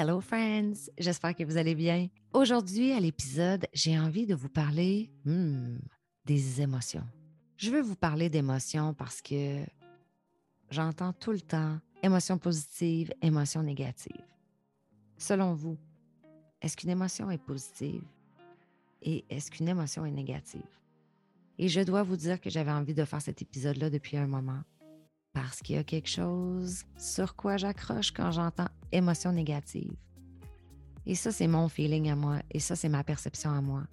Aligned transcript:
Hello 0.00 0.20
friends, 0.20 0.88
j'espère 0.96 1.34
que 1.34 1.42
vous 1.42 1.56
allez 1.56 1.74
bien. 1.74 2.06
Aujourd'hui 2.32 2.92
à 2.92 3.00
l'épisode, 3.00 3.66
j'ai 3.72 3.98
envie 3.98 4.26
de 4.26 4.34
vous 4.36 4.48
parler 4.48 5.10
hmm, 5.24 5.78
des 6.24 6.60
émotions. 6.60 7.04
Je 7.56 7.72
veux 7.72 7.80
vous 7.80 7.96
parler 7.96 8.30
d'émotions 8.30 8.94
parce 8.94 9.20
que 9.20 9.58
j'entends 10.70 11.12
tout 11.12 11.32
le 11.32 11.40
temps 11.40 11.80
émotions 12.00 12.38
positives, 12.38 13.12
émotions 13.22 13.64
négatives. 13.64 14.24
Selon 15.16 15.54
vous, 15.54 15.76
est-ce 16.62 16.76
qu'une 16.76 16.90
émotion 16.90 17.28
est 17.32 17.44
positive 17.44 18.04
et 19.02 19.24
est-ce 19.28 19.50
qu'une 19.50 19.66
émotion 19.66 20.06
est 20.06 20.12
négative? 20.12 20.78
Et 21.58 21.66
je 21.66 21.80
dois 21.80 22.04
vous 22.04 22.16
dire 22.16 22.40
que 22.40 22.50
j'avais 22.50 22.70
envie 22.70 22.94
de 22.94 23.04
faire 23.04 23.20
cet 23.20 23.42
épisode-là 23.42 23.90
depuis 23.90 24.16
un 24.16 24.28
moment 24.28 24.62
parce 25.32 25.58
qu'il 25.58 25.74
y 25.74 25.78
a 25.80 25.82
quelque 25.82 26.08
chose 26.08 26.84
sur 26.96 27.34
quoi 27.34 27.56
j'accroche 27.56 28.12
quand 28.12 28.30
j'entends 28.30 28.68
émotion 28.92 29.32
négative. 29.32 29.94
Et 31.06 31.14
ça, 31.14 31.32
c'est 31.32 31.46
mon 31.46 31.68
feeling 31.68 32.10
à 32.10 32.16
moi 32.16 32.38
et 32.50 32.60
ça, 32.60 32.76
c'est 32.76 32.88
ma 32.88 33.02
perception 33.02 33.50
à 33.50 33.60
moi. 33.60 33.84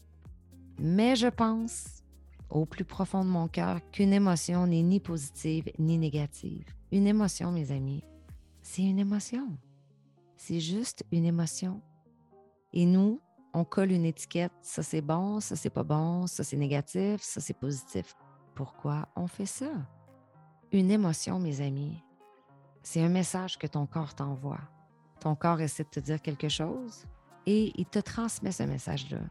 Mais 0.80 1.16
je 1.16 1.28
pense, 1.28 2.04
au 2.50 2.66
plus 2.66 2.86
profond 2.86 3.24
de 3.24 3.30
mon 3.30 3.48
cœur, 3.48 3.80
qu'une 3.92 4.14
émotion 4.14 4.68
n'est 4.68 4.84
ni 4.84 5.00
positive 5.00 5.72
ni 5.80 5.98
négative. 5.98 6.66
Une 6.92 7.08
émotion, 7.08 7.52
mes 7.52 7.72
amis, 7.72 8.04
c'est 8.62 8.84
une 8.84 9.00
émotion. 9.00 9.58
C'est 10.36 10.60
juste 10.60 11.06
une 11.12 11.26
émotion. 11.26 11.82
Et 12.74 12.86
nous, 12.86 13.22
on 13.54 13.64
colle 13.64 13.94
une 13.94 14.06
étiquette, 14.06 14.52
ça 14.62 14.84
c'est 14.84 15.02
bon, 15.02 15.40
ça 15.40 15.56
c'est 15.56 15.70
pas 15.70 15.84
bon, 15.84 16.28
ça 16.28 16.44
c'est 16.44 16.58
négatif, 16.58 17.22
ça 17.22 17.40
c'est 17.40 17.58
positif. 17.58 18.14
Pourquoi 18.54 19.08
on 19.16 19.28
fait 19.28 19.46
ça? 19.46 19.72
Une 20.74 20.92
émotion, 20.92 21.40
mes 21.40 21.62
amis, 21.62 22.04
c'est 22.84 23.02
un 23.02 23.10
message 23.10 23.58
que 23.58 23.68
ton 23.68 23.86
corps 23.86 24.14
t'envoie. 24.14 24.60
Ton 25.26 25.34
corps 25.34 25.60
essaie 25.60 25.84
de 25.84 25.90
te 25.90 26.00
dire 26.00 26.22
quelque 26.22 26.50
chose 26.50 27.08
et 27.48 27.74
il 27.80 27.88
te 27.88 27.98
transmet 27.98 28.52
ce 28.52 28.62
message-là 28.62 29.22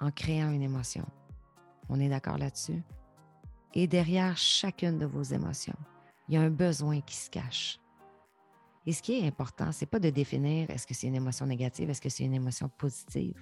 en 0.00 0.10
créant 0.10 0.50
une 0.50 0.62
émotion. 0.62 1.06
On 1.88 2.00
est 2.00 2.08
d'accord 2.08 2.38
là-dessus? 2.38 2.82
Et 3.72 3.86
derrière 3.86 4.36
chacune 4.36 4.98
de 4.98 5.06
vos 5.06 5.22
émotions, 5.22 5.78
il 6.26 6.34
y 6.34 6.38
a 6.38 6.40
un 6.40 6.50
besoin 6.50 7.00
qui 7.02 7.14
se 7.14 7.30
cache. 7.30 7.78
Et 8.84 8.92
ce 8.92 9.00
qui 9.00 9.12
est 9.12 9.24
important, 9.24 9.70
c'est 9.70 9.86
pas 9.86 10.00
de 10.00 10.10
définir 10.10 10.68
est-ce 10.70 10.88
que 10.88 10.94
c'est 10.94 11.06
une 11.06 11.14
émotion 11.14 11.46
négative, 11.46 11.88
est-ce 11.88 12.00
que 12.00 12.08
c'est 12.08 12.24
une 12.24 12.34
émotion 12.34 12.68
positive. 12.68 13.40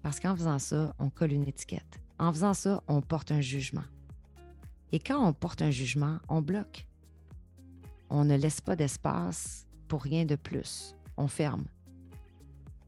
Parce 0.00 0.18
qu'en 0.18 0.34
faisant 0.34 0.58
ça, 0.58 0.94
on 0.98 1.10
colle 1.10 1.32
une 1.32 1.46
étiquette. 1.46 2.00
En 2.18 2.32
faisant 2.32 2.54
ça, 2.54 2.82
on 2.88 3.02
porte 3.02 3.30
un 3.30 3.42
jugement. 3.42 3.84
Et 4.92 5.00
quand 5.00 5.22
on 5.22 5.34
porte 5.34 5.60
un 5.60 5.70
jugement, 5.70 6.18
on 6.30 6.40
bloque. 6.40 6.86
On 8.08 8.24
ne 8.24 8.36
laisse 8.38 8.62
pas 8.62 8.74
d'espace 8.74 9.67
pour 9.88 10.02
rien 10.02 10.24
de 10.24 10.36
plus. 10.36 10.94
On 11.16 11.28
ferme. 11.28 11.64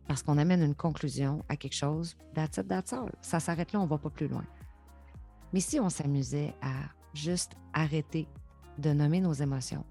Parce 0.06 0.22
qu'on 0.22 0.38
amène 0.38 0.62
une 0.62 0.74
conclusion 0.74 1.44
à 1.48 1.56
quelque 1.56 1.74
chose, 1.74 2.16
that's 2.34 2.56
it, 2.58 2.68
that's. 2.68 2.94
Ça 3.22 3.40
s'arrête 3.40 3.72
là, 3.72 3.80
on 3.80 3.84
ne 3.84 3.88
va 3.88 3.98
pas 3.98 4.10
plus 4.10 4.28
loin. 4.28 4.44
Mais 5.52 5.60
si 5.60 5.80
on 5.80 5.88
s'amusait 5.88 6.54
à 6.60 6.74
juste 7.14 7.52
arrêter 7.72 8.28
de 8.78 8.92
nommer 8.92 9.20
nos 9.20 9.32
émotions, 9.32 9.84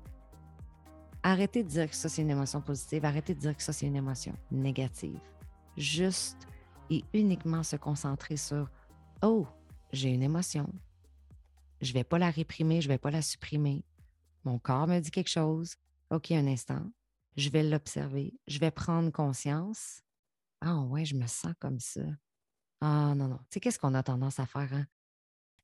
arrêter 1.24 1.64
de 1.64 1.70
dire 1.70 1.90
que 1.90 1.96
ça 1.96 2.10
c'est 2.10 2.22
une 2.22 2.30
émotion 2.30 2.62
positive, 2.62 3.06
arrêter 3.06 3.34
de 3.34 3.40
dire 3.40 3.56
que 3.56 3.64
ça 3.64 3.74
c'est 3.74 3.88
une 3.88 3.96
émotion 3.96 4.34
négative, 4.52 5.20
juste 5.78 6.48
et 6.90 7.04
uniquement 7.14 7.64
se 7.64 7.76
concentrer 7.76 8.38
sur 8.38 8.70
Oh, 9.22 9.46
j'ai 9.92 10.10
une 10.10 10.24
émotion, 10.24 10.70
je 11.82 11.92
ne 11.92 11.94
vais 11.94 12.04
pas 12.04 12.18
la 12.18 12.30
réprimer, 12.30 12.82
je 12.82 12.88
ne 12.88 12.94
vais 12.94 12.98
pas 12.98 13.12
la 13.12 13.22
supprimer. 13.22 13.84
Mon 14.44 14.60
corps 14.60 14.88
me 14.88 15.00
dit 15.00 15.12
quelque 15.12 15.30
chose. 15.30 15.76
OK, 16.10 16.32
un 16.32 16.48
instant. 16.48 16.82
Je 17.40 17.50
vais 17.50 17.64
l'observer. 17.64 18.38
Je 18.48 18.60
vais 18.60 18.70
prendre 18.70 19.12
conscience. 19.12 20.02
Ah 20.60 20.82
ouais, 20.82 21.06
je 21.06 21.16
me 21.16 21.26
sens 21.26 21.54
comme 21.58 21.80
ça. 21.80 22.02
Ah 22.82 23.14
non, 23.16 23.30
non. 23.30 23.38
Tu 23.38 23.46
sais, 23.52 23.60
qu'est-ce 23.62 23.80
qu'on 23.80 23.94
a 23.94 24.04
tendance 24.04 24.42
à 24.42 24.46
faire? 24.46 24.74
Hein? 24.74 24.86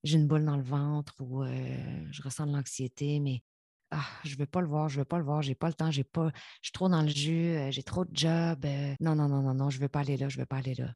J'ai 0.05 0.17
une 0.17 0.25
boule 0.25 0.45
dans 0.45 0.55
le 0.55 0.63
ventre 0.63 1.15
ou 1.19 1.43
euh, 1.43 2.07
je 2.11 2.21
ressens 2.21 2.47
de 2.47 2.53
l'anxiété, 2.53 3.19
mais 3.19 3.43
ah, 3.91 4.05
je 4.23 4.35
ne 4.35 4.39
veux 4.39 4.45
pas 4.45 4.61
le 4.61 4.67
voir, 4.67 4.87
je 4.87 4.95
ne 4.95 5.01
veux 5.01 5.05
pas 5.05 5.17
le 5.17 5.25
voir, 5.25 5.41
j'ai 5.41 5.53
pas 5.53 5.67
le 5.67 5.73
temps, 5.73 5.91
j'ai 5.91 6.05
pas, 6.05 6.31
je 6.61 6.67
suis 6.67 6.71
trop 6.71 6.87
dans 6.87 7.01
le 7.01 7.09
jus, 7.09 7.57
euh, 7.57 7.71
j'ai 7.71 7.83
trop 7.83 8.05
de 8.05 8.15
job. 8.15 8.63
Euh, 8.63 8.95
non, 9.01 9.15
non, 9.15 9.27
non, 9.27 9.41
non, 9.41 9.53
non, 9.53 9.69
je 9.69 9.77
ne 9.77 9.81
veux 9.81 9.89
pas 9.89 9.99
aller 9.99 10.15
là, 10.15 10.29
je 10.29 10.37
ne 10.37 10.43
veux 10.43 10.47
pas 10.47 10.57
aller 10.57 10.75
là. 10.75 10.93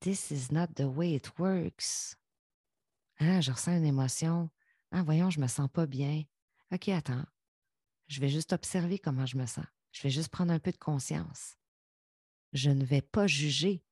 This 0.00 0.32
is 0.32 0.52
not 0.52 0.66
the 0.74 0.84
way 0.84 1.12
it 1.12 1.30
works. 1.38 2.16
Ah, 3.20 3.40
je 3.40 3.52
ressens 3.52 3.76
une 3.76 3.86
émotion. 3.86 4.50
Ah, 4.90 5.04
voyons, 5.04 5.30
je 5.30 5.38
me 5.38 5.46
sens 5.46 5.68
pas 5.72 5.86
bien. 5.86 6.24
OK, 6.72 6.88
attends. 6.88 7.24
Je 8.08 8.20
vais 8.20 8.28
juste 8.28 8.52
observer 8.52 8.98
comment 8.98 9.26
je 9.26 9.36
me 9.36 9.46
sens. 9.46 9.64
Je 9.92 10.02
vais 10.02 10.10
juste 10.10 10.30
prendre 10.30 10.52
un 10.52 10.58
peu 10.58 10.72
de 10.72 10.78
conscience. 10.78 11.56
Je 12.52 12.70
ne 12.70 12.84
vais 12.84 13.02
pas 13.02 13.26
juger. 13.26 13.84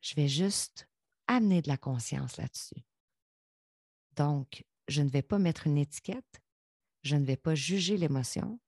Je 0.00 0.14
vais 0.14 0.28
juste 0.28 0.88
amener 1.26 1.62
de 1.62 1.68
la 1.68 1.76
conscience 1.76 2.36
là-dessus. 2.36 2.84
Donc, 4.16 4.64
je 4.88 5.02
ne 5.02 5.08
vais 5.08 5.22
pas 5.22 5.38
mettre 5.38 5.66
une 5.66 5.78
étiquette. 5.78 6.42
Je 7.02 7.16
ne 7.16 7.24
vais 7.24 7.36
pas 7.36 7.54
juger 7.54 7.96
l'émotion. 7.96 8.60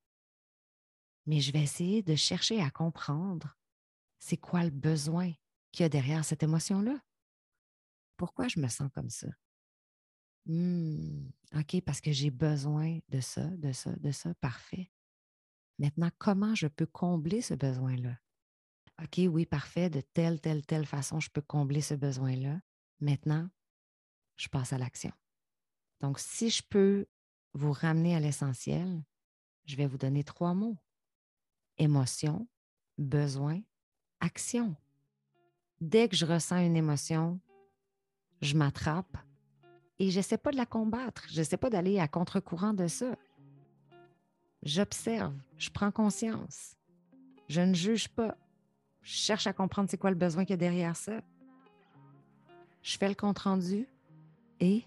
Mais 1.27 1.41
je 1.41 1.53
vais 1.53 1.63
essayer 1.63 2.03
de 2.03 2.15
chercher 2.15 2.61
à 2.61 2.71
comprendre 2.71 3.57
c'est 4.19 4.37
quoi 4.37 4.65
le 4.65 4.71
besoin 4.71 5.33
qu'il 5.73 5.85
y 5.85 5.87
a 5.87 5.89
derrière 5.89 6.25
cette 6.25 6.43
émotion-là. 6.43 6.99
Pourquoi 8.17 8.49
je 8.49 8.61
me 8.61 8.69
sens 8.69 8.91
comme 8.95 9.11
ça? 9.11 9.29
Mmh, 10.47 11.31
OK, 11.57 11.81
parce 11.83 12.01
que 12.01 12.13
j'ai 12.13 12.31
besoin 12.31 12.99
de 13.09 13.21
ça, 13.21 13.45
de 13.49 13.73
ça, 13.73 13.95
de 13.97 14.11
ça. 14.13 14.35
Parfait. 14.35 14.91
Maintenant, 15.85 16.09
comment 16.19 16.55
je 16.55 16.67
peux 16.67 16.87
combler 16.87 17.43
ce 17.43 17.53
besoin-là? 17.53 18.17
OK, 19.03 19.21
oui, 19.29 19.45
parfait. 19.45 19.91
De 19.91 20.01
telle, 20.01 20.41
telle, 20.41 20.65
telle 20.65 20.87
façon, 20.87 21.21
je 21.21 21.29
peux 21.29 21.43
combler 21.43 21.83
ce 21.83 21.93
besoin-là. 21.93 22.59
Maintenant, 23.01 23.51
je 24.39 24.49
passe 24.49 24.73
à 24.73 24.79
l'action. 24.79 25.13
Donc, 26.01 26.19
si 26.19 26.49
je 26.49 26.63
peux 26.63 27.05
vous 27.53 27.73
ramener 27.73 28.17
à 28.17 28.21
l'essentiel, 28.21 29.05
je 29.67 29.77
vais 29.77 29.87
vous 29.87 29.99
donner 29.99 30.25
trois 30.25 30.55
mots. 30.55 30.79
Émotion, 31.77 32.49
besoin, 32.97 33.61
action. 34.21 34.75
Dès 35.83 36.09
que 36.09 36.17
je 36.17 36.25
ressens 36.25 36.65
une 36.65 36.79
émotion, 36.79 37.39
je 38.41 38.57
m'attrape, 38.57 39.19
et 39.99 40.11
je 40.11 40.23
sais 40.23 40.39
pas 40.39 40.51
de 40.51 40.57
la 40.57 40.65
combattre. 40.65 41.27
Je 41.29 41.43
sais 41.43 41.59
pas 41.59 41.69
d'aller 41.69 41.99
à 41.99 42.09
contre-courant 42.09 42.73
de 42.73 42.87
ça. 42.87 43.17
J'observe, 44.65 45.35
je 45.59 45.69
prends 45.69 45.91
conscience. 45.91 46.75
Je 47.49 47.61
ne 47.61 47.75
juge 47.75 48.09
pas. 48.09 48.35
Je 49.03 49.13
cherche 49.13 49.47
à 49.47 49.53
comprendre 49.53 49.91
c'est 49.91 49.99
quoi 49.99 50.09
le 50.09 50.17
besoin 50.17 50.45
qu'il 50.45 50.53
y 50.53 50.55
a 50.55 50.57
derrière 50.57 50.97
ça. 50.97 51.21
Je 52.83 52.97
fais 52.97 53.09
le 53.09 53.15
compte-rendu 53.15 53.87
et 54.61 54.85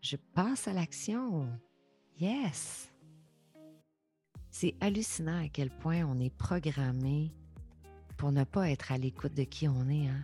je 0.00 0.16
passe 0.34 0.66
à 0.66 0.72
l'action. 0.72 1.46
Yes! 2.18 2.90
C'est 4.50 4.74
hallucinant 4.80 5.44
à 5.44 5.48
quel 5.48 5.68
point 5.70 6.04
on 6.04 6.18
est 6.18 6.34
programmé 6.34 7.30
pour 8.16 8.32
ne 8.32 8.44
pas 8.44 8.70
être 8.70 8.92
à 8.92 8.98
l'écoute 8.98 9.34
de 9.34 9.44
qui 9.44 9.68
on 9.68 9.90
est. 9.90 10.08
Hein? 10.08 10.22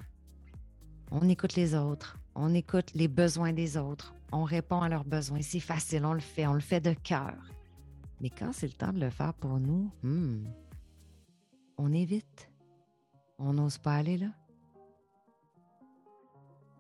On 1.11 1.29
écoute 1.29 1.57
les 1.57 1.75
autres, 1.75 2.19
on 2.35 2.55
écoute 2.55 2.91
les 2.95 3.09
besoins 3.09 3.53
des 3.53 3.77
autres, 3.77 4.15
on 4.33 4.45
répond 4.45 4.81
à 4.81 4.89
leurs 4.89 5.05
besoins. 5.05 5.43
C'est 5.43 5.61
facile, 5.61 6.07
on 6.07 6.15
le 6.15 6.21
fait, 6.21 6.47
on 6.47 6.55
le 6.55 6.61
fait 6.61 6.81
de 6.81 6.95
cœur. 6.95 7.37
Mais 8.21 8.31
quand 8.31 8.53
c'est 8.53 8.67
le 8.67 8.73
temps 8.73 8.93
de 8.93 9.01
le 9.01 9.11
faire 9.11 9.35
pour 9.35 9.59
nous, 9.59 9.91
hmm, 10.03 10.45
on 11.79 11.93
évite. 11.93 12.51
On 13.39 13.53
n'ose 13.53 13.79
pas 13.79 13.95
aller 13.95 14.17
là. 14.17 14.29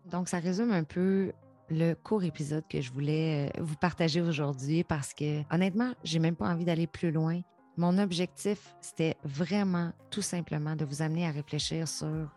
Donc, 0.07 0.29
ça 0.29 0.39
résume 0.39 0.71
un 0.71 0.85
peu 0.85 1.33
le 1.71 1.95
court 1.95 2.23
épisode 2.25 2.65
que 2.69 2.81
je 2.81 2.93
voulais 2.93 3.51
euh, 3.57 3.63
vous 3.63 3.77
partager 3.77 4.21
aujourd'hui 4.21 4.85
parce 4.85 5.15
que 5.15 5.43
honnêtement, 5.53 5.93
j'ai 6.05 6.19
même 6.19 6.37
pas 6.37 6.49
envie 6.49 6.65
d'aller 6.65 6.87
plus 6.87 7.11
loin. 7.11 7.41
Mon 7.77 7.99
objectif, 7.99 8.77
c'était 8.81 9.17
vraiment 9.25 9.93
tout 10.11 10.23
simplement 10.23 10.77
de 10.77 10.85
vous 10.85 11.03
amener 11.03 11.27
à 11.27 11.31
réfléchir 11.31 11.89
sur 11.89 12.31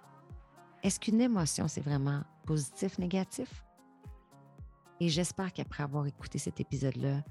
est-ce 0.81 0.99
qu'une 0.99 1.21
émotion, 1.21 1.67
c'est 1.67 1.81
vraiment 1.81 2.21
positif, 2.45 2.97
négatif? 2.97 3.63
Et 4.99 5.09
j'espère 5.09 5.53
qu'après 5.53 5.83
avoir 5.83 6.07
écouté 6.07 6.39
cet 6.39 6.59
épisode-là, 6.59 7.21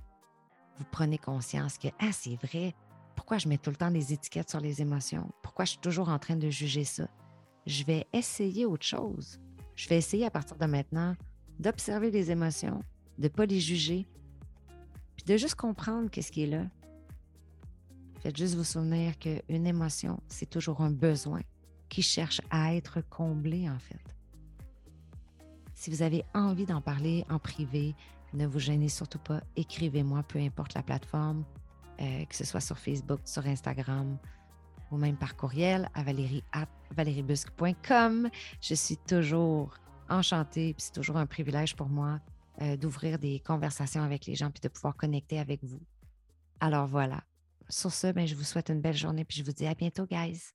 vous 0.79 0.85
prenez 0.91 1.19
conscience 1.19 1.79
que, 1.79 1.89
ah, 1.99 2.13
c'est 2.13 2.37
vrai, 2.37 2.75
pourquoi 3.15 3.39
je 3.39 3.49
mets 3.49 3.59
tout 3.59 3.71
le 3.71 3.77
temps 3.77 3.91
des 3.91 4.13
étiquettes 4.13 4.51
sur 4.51 4.61
les 4.61 4.83
émotions? 4.83 5.31
Pourquoi 5.43 5.65
je 5.65 5.71
suis 5.71 5.81
toujours 5.81 6.09
en 6.09 6.19
train 6.19 6.37
de 6.37 6.51
juger 6.51 6.85
ça? 6.85 7.09
Je 7.67 7.85
vais 7.85 8.07
essayer 8.13 8.67
autre 8.67 8.85
chose. 8.85 9.41
Je 9.75 9.89
vais 9.89 9.99
essayer 9.99 10.27
à 10.27 10.31
partir 10.31 10.57
de 10.57 10.67
maintenant 10.67 11.17
d'observer 11.59 12.11
les 12.11 12.31
émotions, 12.31 12.83
de 13.19 13.25
ne 13.25 13.29
pas 13.29 13.47
les 13.47 13.61
juger, 13.61 14.07
puis 15.17 15.25
de 15.25 15.37
juste 15.37 15.55
comprendre 15.55 16.11
qu'est-ce 16.11 16.31
qui 16.31 16.43
est 16.43 16.47
là. 16.47 16.65
Faites 18.21 18.37
juste 18.37 18.55
vous 18.55 18.65
souvenir 18.65 19.19
qu'une 19.19 19.67
émotion, 19.67 20.21
c'est 20.29 20.49
toujours 20.49 20.81
un 20.81 20.91
besoin 20.91 21.41
qui 21.89 22.03
cherche 22.03 22.41
à 22.51 22.75
être 22.75 23.01
comblé, 23.09 23.69
en 23.71 23.79
fait. 23.79 24.01
Si 25.75 25.91
vous 25.91 26.03
avez 26.03 26.25
envie 26.35 26.67
d'en 26.67 26.81
parler 26.81 27.25
en 27.31 27.39
privé, 27.39 27.95
ne 28.37 28.47
vous 28.47 28.59
gênez 28.59 28.89
surtout 28.89 29.19
pas. 29.19 29.41
Écrivez-moi, 29.57 30.23
peu 30.23 30.39
importe 30.39 30.75
la 30.75 30.83
plateforme, 30.83 31.45
euh, 32.01 32.25
que 32.25 32.35
ce 32.35 32.45
soit 32.45 32.61
sur 32.61 32.79
Facebook, 32.79 33.21
sur 33.25 33.47
Instagram. 33.47 34.19
ou 34.93 34.99
même 34.99 35.17
par 35.17 35.35
courriel 35.37 35.91
à 35.95 36.05
valeriebusque.com. 36.95 38.31
Je 38.61 38.75
suis 38.75 38.97
toujours 38.97 39.75
enchantée, 40.09 40.75
puis 40.75 40.85
c'est 40.85 40.93
toujours 40.93 41.17
un 41.17 41.27
privilège 41.27 41.75
pour 41.75 41.89
moi 41.89 42.21
euh, 42.63 42.77
d'ouvrir 42.77 43.19
des 43.19 43.41
conversations 43.41 44.05
avec 44.05 44.27
les 44.27 44.37
gens 44.37 44.51
puis 44.53 44.61
de 44.61 44.69
pouvoir 44.69 44.95
connecter 44.97 45.41
avec 45.41 45.65
vous. 45.65 45.81
Alors 46.61 46.87
voilà. 46.87 47.25
Sur 47.69 47.93
ce, 47.93 48.13
ben, 48.13 48.29
je 48.29 48.37
vous 48.37 48.45
souhaite 48.45 48.69
une 48.69 48.81
belle 48.81 48.97
journée 48.97 49.25
puis 49.25 49.39
je 49.39 49.45
vous 49.45 49.53
dis 49.53 49.67
à 49.67 49.75
bientôt, 49.75 50.07
guys. 50.07 50.53